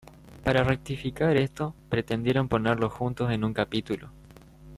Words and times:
Para 0.43 0.63
rectificar 0.63 1.37
esto, 1.37 1.75
pretendieron 1.87 2.47
ponerlos 2.47 2.91
juntos 2.91 3.29
en 3.29 3.43
un 3.43 3.53
capítulo. 3.53 4.09